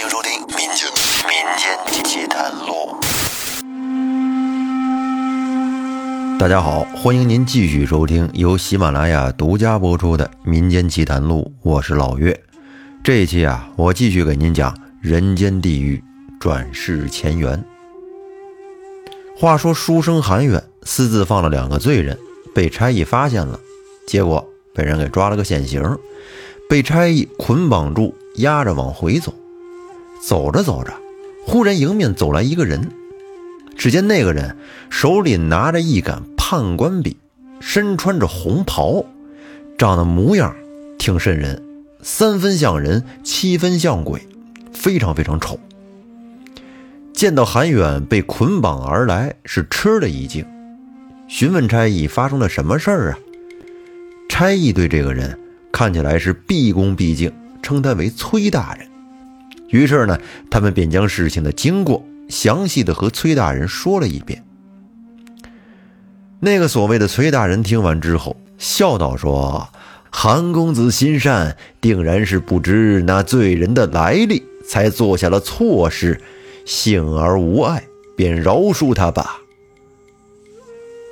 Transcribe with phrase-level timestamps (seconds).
[0.00, 0.88] 欢迎收听《民间
[1.26, 2.94] 民间奇谈录》。
[6.38, 12.40] 大家好，欢迎您继续收听由喜马拉雅独家播出的《民间奇谈录》，我是老岳。
[13.02, 14.72] 这一期啊，我继续给您讲
[15.02, 16.00] 人间地狱
[16.38, 17.64] 转世前缘。
[19.36, 22.16] 话说书生韩远私自放了两个罪人，
[22.54, 23.58] 被差役发现了，
[24.06, 25.98] 结果被人给抓了个现行，
[26.68, 29.34] 被差役捆绑住，押着往回走。
[30.20, 30.92] 走着走着，
[31.46, 32.90] 忽然迎面走来一个人。
[33.76, 34.56] 只见那个人
[34.90, 37.16] 手里拿着一杆判官笔，
[37.60, 39.04] 身穿着红袍，
[39.78, 40.52] 长得模样
[40.98, 41.62] 挺瘆人，
[42.02, 44.20] 三分像人，七分像鬼，
[44.72, 45.58] 非常非常丑。
[47.12, 50.44] 见到韩远被捆绑而来，是吃了一惊，
[51.28, 53.18] 询问差役发生了什么事儿啊？
[54.28, 55.38] 差役对这个人
[55.70, 57.32] 看起来是毕恭毕敬，
[57.62, 58.87] 称他为崔大人。
[59.68, 60.18] 于是呢，
[60.50, 62.04] 他们便将事情的经过。
[62.28, 64.44] 详细的和崔大人说了一遍。
[66.40, 69.66] 那个所谓的崔大人听完之后，笑道：“说
[70.10, 76.20] 韩公子心善，定然是不知那罪人的来历，才做下了错事，
[76.66, 77.82] 幸而无碍，
[78.14, 79.38] 便饶恕他吧。”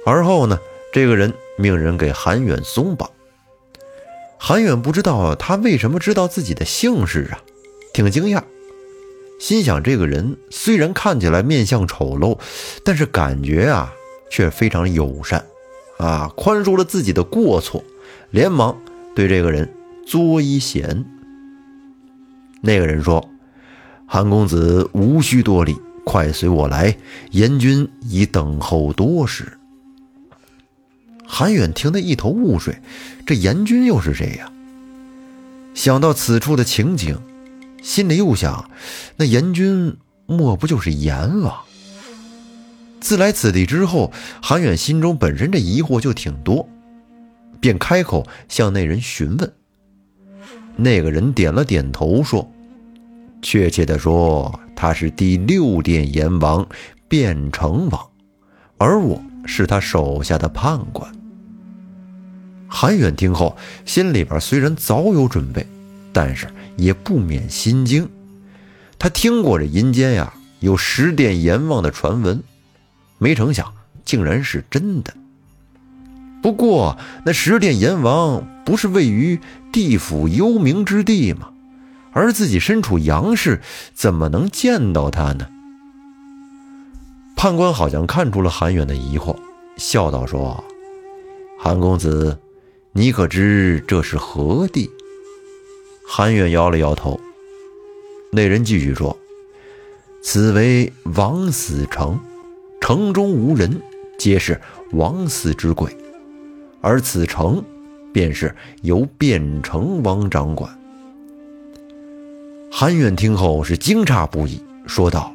[0.05, 0.59] 而后呢，
[0.93, 3.11] 这个人命人给韩远松绑。
[4.37, 7.41] 韩远不知道他为什么知道自己的姓氏啊，
[7.97, 8.43] 挺惊讶。
[9.41, 12.39] 心想，这个人虽然看起来面相丑陋，
[12.85, 13.91] 但是感觉啊
[14.31, 15.43] 却非常友善，
[15.97, 17.83] 啊，宽恕了自己的过错，
[18.31, 18.77] 连忙
[19.15, 19.73] 对这个人
[20.07, 21.07] 作揖贤。
[22.61, 23.27] 那个人说
[24.07, 25.75] ：“韩公子无需多礼，
[26.05, 26.95] 快随我来，
[27.31, 29.57] 严君已等候多时。”
[31.27, 32.77] 韩远听得一头雾水，
[33.27, 34.53] 这严君又是谁呀？
[35.73, 37.19] 想到此处的情景。
[37.87, 38.69] 心里又想，
[39.15, 41.55] 那阎君莫不就是阎王？
[43.01, 46.69] 自来此地之后，韩远心中本身这疑惑就挺多，
[47.61, 49.53] 便开口向那人询问。
[50.75, 52.51] 那个人点了点头，说
[53.41, 56.67] ：“确切的说，他是第六殿阎王
[57.09, 58.05] 卞城王，
[58.79, 61.09] 而我是他手下的判官。”
[62.67, 65.65] 韩远听后，心里边虽然早有准备。
[66.17, 68.09] 但是也不免心惊，
[68.99, 72.43] 他听过这阴间呀有十殿阎王的传闻，
[73.19, 73.71] 没成想
[74.03, 75.13] 竟然是真的。
[76.43, 76.97] 不过
[77.27, 79.39] 那十殿阎王不是位于
[79.71, 81.51] 地府幽冥之地吗？
[82.13, 83.61] 而自己身处阳世，
[83.93, 85.47] 怎么能见到他呢？
[87.37, 89.37] 判官好像看出了韩远的疑惑，
[89.77, 90.65] 笑道：“说，
[91.61, 92.39] 韩公子，
[92.93, 94.91] 你可知这是何地？”
[96.09, 97.21] 韩远摇了摇头。
[98.31, 99.17] 那人继续说
[100.23, 102.19] ：“此为枉死城，
[102.81, 103.81] 城中无人，
[104.19, 104.61] 皆是
[104.93, 105.95] 枉死之鬼。
[106.81, 107.63] 而此城，
[108.13, 110.71] 便是由卞城王掌管。”
[112.71, 115.33] 韩远听后是惊诧不已，说道：“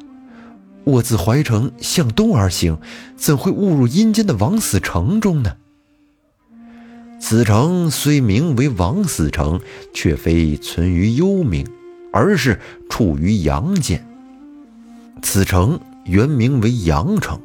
[0.84, 2.78] 我自怀城向东而行，
[3.16, 5.56] 怎会误入阴间的枉死城中呢？”
[7.24, 9.60] 此城虽名为枉死城，
[9.94, 11.64] 却非存于幽冥，
[12.12, 12.58] 而是
[12.90, 14.04] 处于阳间。
[15.22, 17.40] 此城原名为阳城。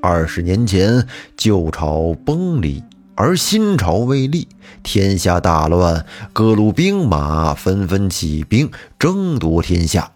[0.00, 1.04] 二十年前，
[1.36, 2.80] 旧朝崩离，
[3.16, 4.46] 而新朝未立，
[4.84, 8.70] 天下大乱，各路兵马纷纷起兵
[9.00, 10.12] 争夺天下。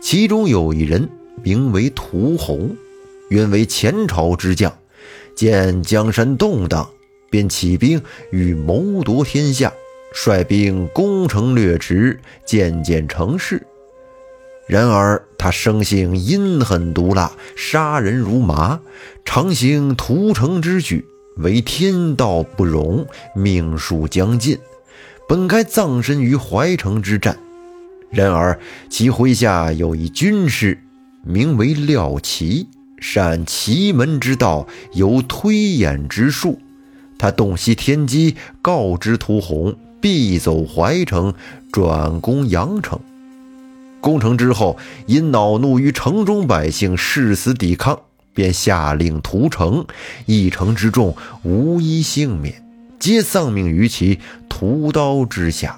[0.00, 1.10] 其中有一人
[1.42, 2.74] 名为屠洪，
[3.28, 4.72] 原为前朝之将，
[5.36, 6.88] 见江山动荡。
[7.30, 8.00] 便起兵
[8.30, 9.72] 欲谋夺天下，
[10.12, 13.66] 率兵攻城掠池，渐渐成势。
[14.66, 18.80] 然而他生性阴狠毒辣，杀人如麻，
[19.24, 21.06] 常行屠城之举，
[21.36, 24.58] 为天道不容，命数将尽。
[25.26, 27.38] 本该葬身于淮城之战，
[28.10, 30.78] 然而其麾下有一军师，
[31.22, 32.66] 名为廖奇，
[32.98, 36.58] 善奇门之道，有推演之术。
[37.18, 41.34] 他洞悉天机，告知屠洪必走淮城，
[41.72, 42.98] 转攻阳城。
[44.00, 47.98] 攻城之后，因恼怒于城中百姓誓死抵抗，
[48.32, 49.84] 便下令屠城，
[50.26, 52.62] 一城之众无一幸免，
[53.00, 55.76] 皆丧命于其屠刀之下。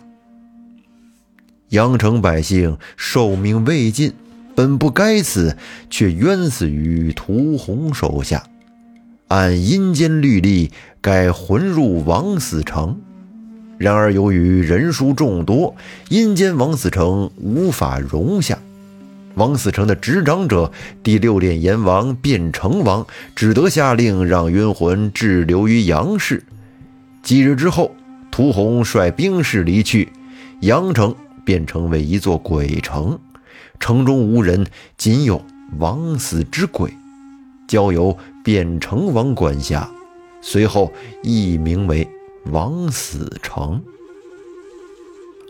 [1.71, 4.13] 阳城百姓寿命未尽，
[4.55, 5.57] 本不该死，
[5.89, 8.45] 却冤死于屠洪手下。
[9.29, 13.01] 按阴间律例，该魂入枉死城。
[13.79, 15.75] 然而由于人数众多，
[16.11, 18.59] 阴间王死城无法容下。
[19.37, 20.71] 王死城的执掌者
[21.03, 26.43] 第六炼阎王变成王只得下令让冤魂滞留于阳世。
[27.23, 27.95] 几日之后，
[28.31, 30.11] 屠洪率兵士离去，
[30.61, 31.15] 阳城
[31.45, 33.19] 便成为一座鬼城，
[33.79, 34.67] 城中无人，
[34.99, 35.43] 仅有
[35.79, 36.93] 枉死之鬼，
[37.67, 39.89] 交由变成王管辖。
[40.41, 40.93] 随后
[41.23, 42.09] 易名为
[42.47, 43.83] 王死城。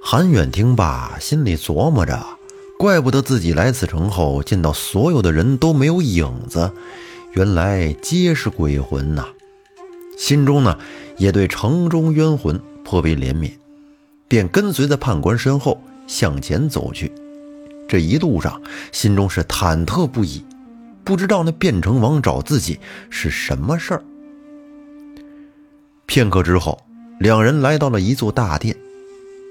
[0.03, 2.25] 韩远听罢，心里琢磨着。
[2.79, 6.73] 怪不得自己来此城后见到所有的人都没有影子，
[7.33, 9.29] 原来皆是鬼魂呐！
[10.17, 10.79] 心中呢
[11.19, 13.53] 也对城中冤魂颇为怜悯，
[14.29, 17.13] 便跟随在判官身后向前走去。
[17.87, 18.63] 这一路上
[18.93, 20.43] 心中是忐忑不已，
[21.05, 24.03] 不知道那变成王找自己是什么事儿。
[26.11, 26.77] 片刻之后，
[27.21, 28.75] 两人来到了一座大殿，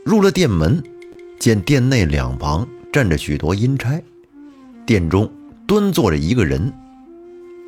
[0.04, 0.84] 入了殿门，
[1.40, 2.68] 见殿内两旁。
[2.92, 4.04] 站着许多阴差，
[4.86, 5.32] 殿中
[5.66, 6.74] 端坐着一个人。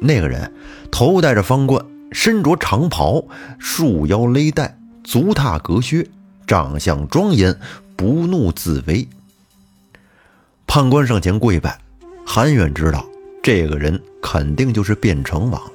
[0.02, 0.52] 那个人
[0.92, 3.24] 头戴着方冠，身着长袍，
[3.60, 6.06] 束腰勒带，足踏革靴，
[6.46, 7.58] 长相庄严，
[7.96, 9.08] 不怒自威。
[10.68, 11.80] 判官上前跪拜，
[12.26, 13.06] 韩远知道
[13.42, 15.72] 这个人肯定就是卞成王了，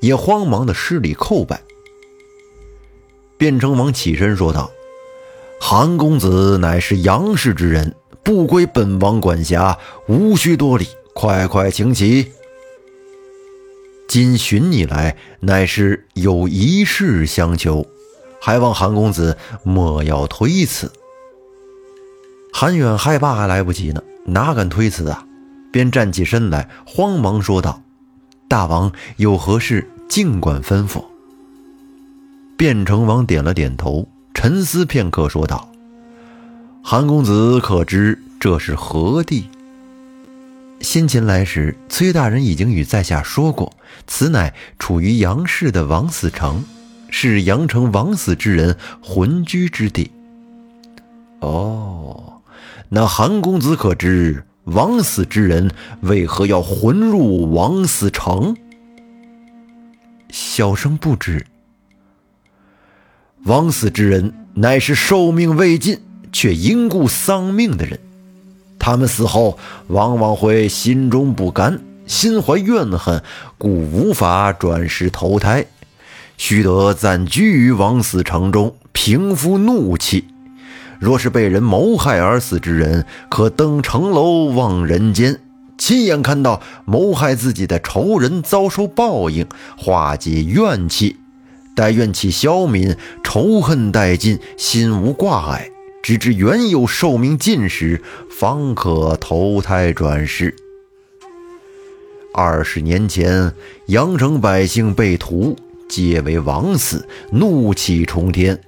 [0.00, 1.60] 也慌忙的施礼叩拜。
[3.40, 4.70] 卞成王起身说道
[5.58, 12.30] ：“韩公子乃是杨氏之人。”不归本王管辖，无需多礼，快快请起。
[14.06, 17.86] 今寻你来，乃是有一事相求，
[18.38, 20.92] 还望韩公子莫要推辞。
[22.52, 25.24] 韩远害怕还来不及呢，哪敢推辞啊？
[25.72, 27.82] 便站起身来，慌忙说道
[28.48, 31.02] ：“大王有何事，尽管吩咐。”
[32.60, 35.72] 卞成王点了点头，沉思片刻，说道。
[36.84, 39.48] 韩公子可知这是何地？
[40.82, 43.72] 先前来时，崔大人已经与在下说过，
[44.06, 46.62] 此乃处于杨氏的王死城，
[47.08, 50.10] 是杨城王死之人魂居之地。
[51.38, 52.42] 哦，
[52.90, 55.70] 那韩公子可知王死之人
[56.02, 58.54] 为何要魂入王死城？
[60.28, 61.46] 小生不知。
[63.44, 65.98] 枉死之人乃是寿命未尽。
[66.32, 67.98] 却因故丧命的人，
[68.78, 69.58] 他们死后
[69.88, 73.20] 往往会心中不甘，心怀怨恨，
[73.58, 75.66] 故无法转世投胎，
[76.36, 80.24] 须得暂居于枉死城中，平复怒气。
[81.00, 85.40] 若是被人谋害而死之人，可登城楼望人间，
[85.78, 89.44] 亲眼看到谋害自己的仇人遭受报应，
[89.76, 91.16] 化解怨气。
[91.80, 92.94] 待怨气消泯，
[93.24, 95.70] 仇恨殆尽，心无挂碍。
[96.02, 100.54] 直至原有寿命尽时，方可投胎转世。
[102.34, 103.54] 二十年前，
[103.86, 105.56] 阳城百姓被屠，
[105.88, 108.60] 皆为枉死，怒气冲天。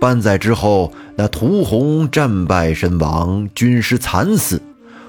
[0.00, 4.62] 半载之后，那屠洪战败身亡，军师惨死，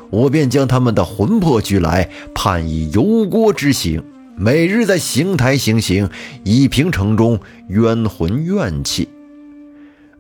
[0.10, 4.04] 我便将他们的魂魄拘来，判以油锅之刑，
[4.42, 6.10] 每日在刑台行刑，
[6.46, 9.10] 以平城中冤魂怨气。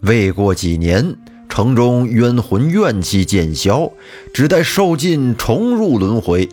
[0.01, 1.15] 未过几年，
[1.47, 3.89] 城中冤魂怨气渐消，
[4.33, 6.49] 只待受尽，重入轮回。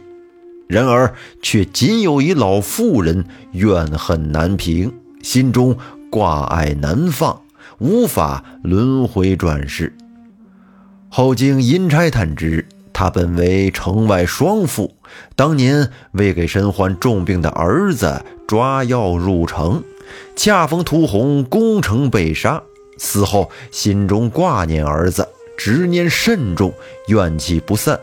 [0.69, 1.13] 然而，
[1.43, 5.77] 却仅有一老妇人怨恨难平，心中
[6.09, 7.43] 挂碍难放，
[7.79, 9.93] 无法轮回转世。
[11.09, 12.65] 后经阴差探知，
[12.99, 14.97] 他本为城外双妇，
[15.35, 19.85] 当年为给身患重病的儿子抓药入城，
[20.35, 22.63] 恰逢屠洪攻城被杀。
[22.97, 26.73] 死后心中挂念儿子，执念甚重，
[27.09, 28.01] 怨气不散。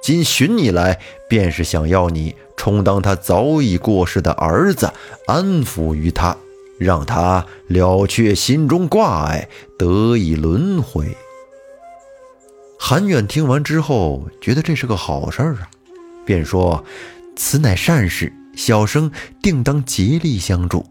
[0.00, 4.88] 今寻你来，便是想要你充当他早已过世的儿子，
[5.26, 6.36] 安抚于他，
[6.78, 11.16] 让他了却心中挂碍，得以轮回。
[12.78, 15.68] 韩远听完之后，觉得这是个好事儿啊，
[16.24, 16.84] 便说
[17.36, 19.10] ：“此乃善事，小生
[19.42, 20.86] 定当竭力相助。”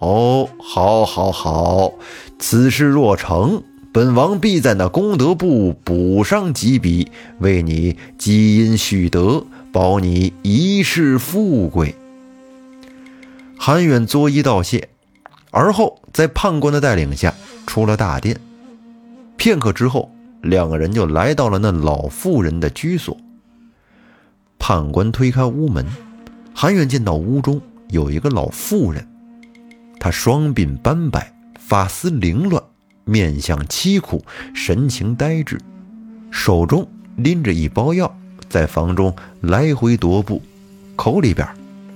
[0.00, 1.92] 哦，好，好，好！
[2.38, 3.62] 此事若成，
[3.92, 11.94] 本王必在那功德簿补上几笔，为你积阴蓄德，保你一世富贵。
[13.58, 14.88] 韩远作揖道谢，
[15.50, 17.34] 而后在判官的带领下
[17.66, 18.38] 出了大殿。
[19.38, 20.10] 片刻之后，
[20.46, 23.16] 两个人就来到了那老妇人的居所。
[24.58, 25.86] 判官推开屋门，
[26.54, 27.60] 韩远见到屋中
[27.90, 29.06] 有一个老妇人。
[30.00, 32.62] 她双鬓斑白，发丝凌乱，
[33.04, 34.24] 面相凄苦，
[34.54, 35.58] 神情呆滞，
[36.30, 38.16] 手中拎着一包药，
[38.48, 40.40] 在房中来回踱步，
[40.96, 41.46] 口里边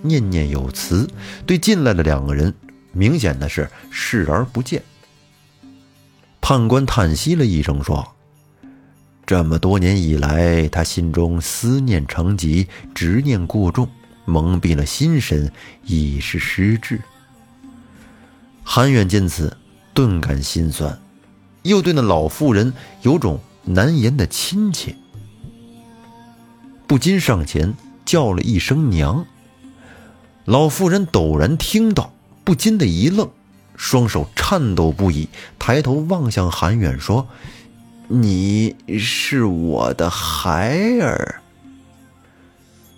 [0.03, 1.09] 念念有词，
[1.47, 2.53] 对进来的两个人
[2.93, 4.83] 明显的是视而不见。
[6.41, 8.07] 判官叹息了一声，说
[9.31, 13.89] ：“这么多年以来，他心中思念成疾，执念过重，
[14.25, 15.53] 蒙蔽了心神，
[15.85, 17.01] 已是失智。”
[18.65, 19.57] 韩远见此，
[19.95, 21.01] 顿感心酸，
[21.63, 22.73] 又对那老妇人
[23.03, 24.97] 有种难言的亲切，
[26.89, 27.73] 不禁上前
[28.05, 29.25] 叫了一声“娘”。
[30.45, 33.31] 老妇人陡然听到，不禁的一愣。
[33.77, 37.29] 双手颤抖不已，抬头望向韩远，说
[38.13, 41.41] ：“你是我的孩儿。”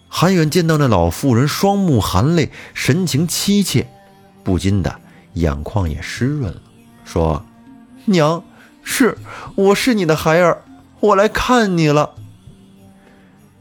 [0.08, 3.86] 韩远见到那老妇人双目含泪，神情凄切，
[4.42, 5.00] 不禁的
[5.34, 6.62] 眼眶也湿润了，
[7.04, 7.44] 说
[8.06, 8.42] ：“娘，
[8.82, 9.18] 是
[9.54, 10.62] 我是你的孩儿，
[11.00, 12.14] 我来看你了。”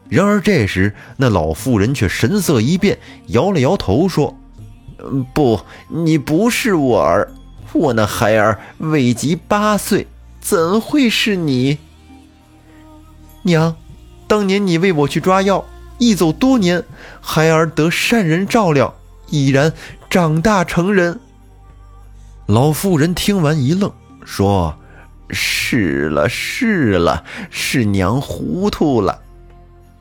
[0.08, 4.38] 然而这时，那老妇人却神色一变，摇了摇头，说。
[5.34, 7.34] 不，你不是我儿，
[7.74, 10.06] 我那孩儿未及八岁，
[10.42, 11.78] 怎会是你？
[13.44, 13.78] 娘，
[14.28, 15.64] 当年你为我去抓药，
[16.00, 16.84] 一走多年，
[17.22, 18.94] 孩儿得善人照料，
[19.30, 19.72] 已然
[20.10, 21.20] 长大成人。
[22.48, 23.94] 老妇人听完一愣，
[24.26, 24.76] 说
[25.30, 29.22] ：“是了，是了，是娘糊涂了。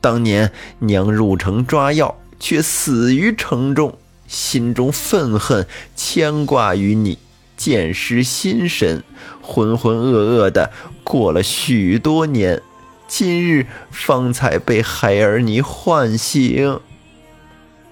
[0.01, 7.17] 当年娘入城抓药，却死于城中。”心中愤恨牵挂于你，
[7.57, 9.03] 渐失心神，
[9.41, 10.71] 浑浑噩噩的
[11.03, 12.61] 过了许多年，
[13.07, 16.79] 今日方才被孩儿你唤醒。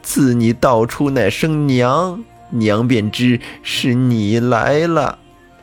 [0.01, 5.19] 自你道出那声娘，娘便知是你来了。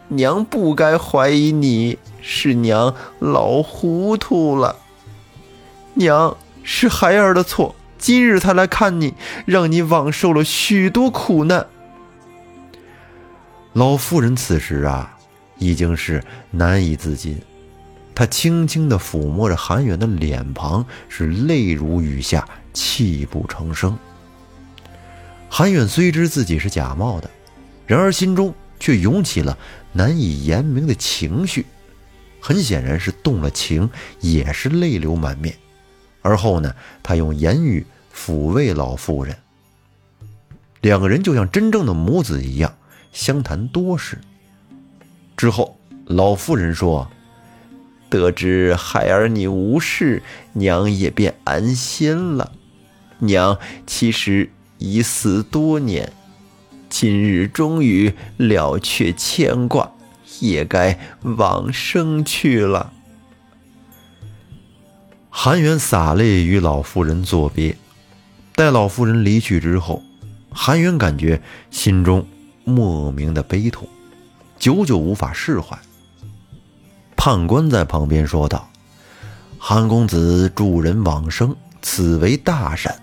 [0.08, 4.76] 娘不该怀疑你，是娘老糊涂了。
[5.94, 7.74] 娘是孩儿的错。
[7.98, 9.14] 今日才来看你，
[9.46, 11.66] 让你枉受了许多苦难。
[13.72, 15.15] 老妇人此时啊，
[15.58, 17.40] 已经是难以自禁，
[18.14, 23.96] 他轻轻地抚摸着韩远的脸庞，是泪如雨下，泣不成声。
[25.48, 27.30] 韩远虽知自己是假冒的，
[27.86, 29.56] 然而心中却涌起了
[29.92, 31.64] 难以言明的情绪，
[32.40, 33.88] 很显然是动了情，
[34.20, 35.54] 也是泪流满面。
[36.20, 39.36] 而后呢，他用言语抚慰老妇人。
[40.80, 42.76] 两个人就像真正的母子一样
[43.12, 44.18] 相谈多时。
[45.36, 47.10] 之后，老妇人说
[48.08, 50.22] ：“得知孩儿你无事，
[50.54, 52.52] 娘也便安心了。
[53.18, 56.12] 娘其实已死多年，
[56.88, 59.92] 今日终于了却牵挂，
[60.40, 62.92] 也该往生去了。”
[65.28, 67.76] 韩元洒泪与老妇人作别，
[68.54, 70.02] 待老妇人离去之后，
[70.50, 72.26] 韩元感觉心中
[72.64, 73.86] 莫名的悲痛，
[74.58, 75.78] 久久无法释怀。
[77.16, 78.68] 判官在旁边说道
[79.58, 82.94] ：“韩公子助人往生，此为大善，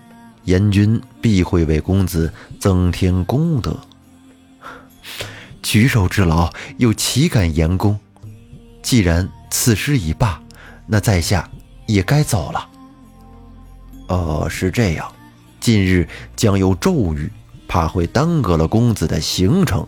[0.44, 3.76] 阎君必会为公子增添功德。
[5.62, 7.98] 举手之劳，又岂敢言功？
[8.82, 10.40] 既然此事已罢，
[10.86, 11.48] 那在下。”
[11.86, 12.66] 也该走了。
[14.08, 15.12] 哦，是这样，
[15.60, 17.30] 近日将有骤雨，
[17.68, 19.86] 怕会耽搁了公子的行程。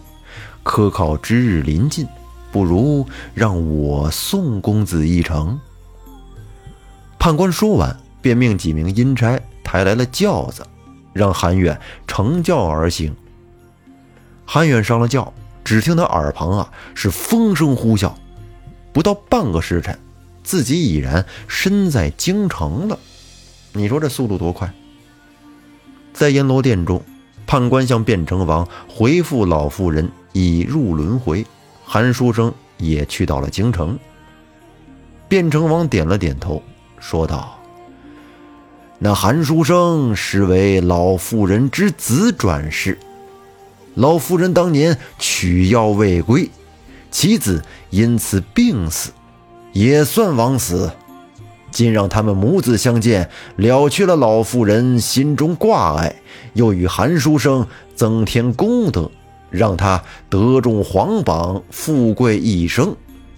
[0.66, 2.04] 科考之日临近，
[2.50, 5.58] 不如让我送公子一程。
[7.20, 10.66] 判官说完，便命几名阴差抬来了轿子，
[11.12, 13.14] 让韩远乘轿而行。
[14.44, 15.32] 韩远上了轿，
[15.62, 18.12] 只听他耳旁啊是风声呼啸，
[18.92, 19.96] 不到半个时辰。
[20.42, 22.98] 自己已然身在京城了，
[23.72, 24.72] 你说这速度多快？
[26.12, 27.00] 在阎罗殿中，
[27.46, 31.46] 判官向卞城王回复老妇人已入轮回，
[31.82, 33.98] 韩书生也去到了京城。
[35.30, 36.62] 卞城王点了点头，
[36.98, 37.58] 说道
[39.00, 42.98] ：“那韩书生实为老妇人之子转世，
[43.94, 46.50] 老妇人当年取药未归，
[47.10, 49.10] 其子因此病死。”
[49.72, 50.90] 也算枉死，
[51.70, 56.14] 今让他们母子相见，了却了老妇人心中挂碍，
[56.52, 59.10] 又与韩书生增添功德，
[59.50, 62.96] 让他得中皇榜，富贵一生，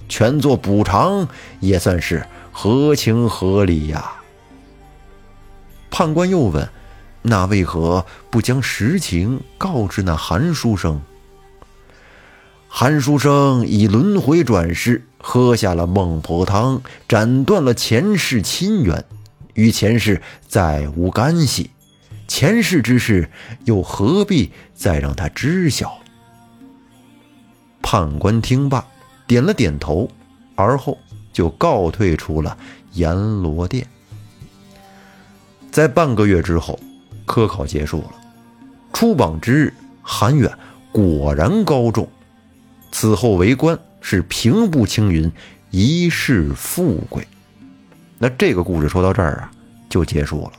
[0.09, 1.29] 全作补偿，
[1.61, 4.12] 也算是合情合理呀。
[5.91, 6.69] 判官又问
[7.23, 11.00] ：“那为何不将实情告知那韩书生？”
[12.69, 19.05] 韩书生以轮回转世，喝下了孟婆汤，斩断了前世亲缘，
[19.55, 21.71] 与前世再无干系。
[22.29, 23.29] 前世之事，
[23.65, 25.99] 又何必再让他知晓？
[27.83, 28.87] 判官听罢，
[29.27, 30.09] 点了点头，
[30.55, 30.99] 而后
[31.33, 32.57] 就告退出了
[32.93, 33.87] 阎罗殿。
[35.71, 36.79] 在半个月之后，
[37.25, 38.15] 科考结束了。
[38.93, 40.53] 出榜之日，韩远
[40.93, 42.07] 果然高中。
[42.93, 45.31] 此后为官是平步青云，
[45.71, 47.27] 一世富贵。
[48.19, 49.51] 那这个故事说到这儿啊，
[49.89, 50.53] 就结束了。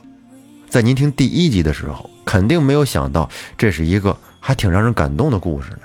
[0.70, 5.80] 在您听第一集的时候，肯定没有想到这是一个还挺让人感动的故事呢。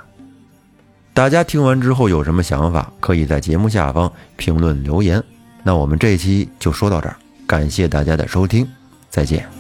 [1.12, 5.22] 大家听完之后有什么想法，可以在节目下方评论留言。
[5.64, 7.16] 那我们这期就说到这儿，
[7.48, 8.68] 感谢大家的收听，
[9.10, 9.55] 再见。